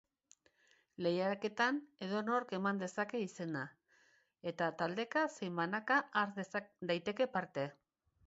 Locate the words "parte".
7.37-7.67